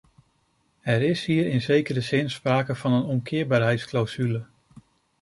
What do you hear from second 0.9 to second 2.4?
is hier in zekere zin